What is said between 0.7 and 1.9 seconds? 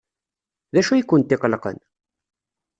D acu ay kent-iqellqen?